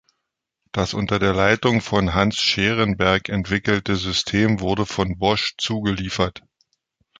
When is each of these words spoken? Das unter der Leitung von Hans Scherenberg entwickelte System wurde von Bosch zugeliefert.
Das 0.71 0.95
unter 0.95 1.19
der 1.19 1.31
Leitung 1.31 1.79
von 1.79 2.15
Hans 2.15 2.37
Scherenberg 2.37 3.29
entwickelte 3.29 3.95
System 3.95 4.59
wurde 4.59 4.87
von 4.87 5.19
Bosch 5.19 5.53
zugeliefert. 5.59 6.41